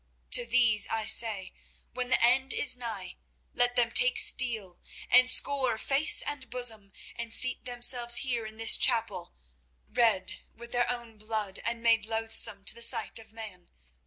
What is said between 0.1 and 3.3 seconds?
To these I say, when the end is nigh,